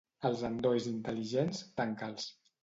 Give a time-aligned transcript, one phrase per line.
[0.29, 2.29] Els endolls intel·ligents, tanca'ls.